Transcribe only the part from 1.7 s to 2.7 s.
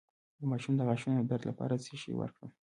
څه شی ورکړم؟